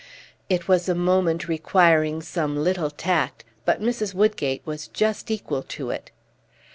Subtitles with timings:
[0.49, 4.15] It was a moment requiring some little tact, but Mrs.
[4.15, 6.09] Woodgate was just equal to it.